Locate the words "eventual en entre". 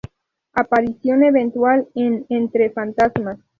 1.23-2.71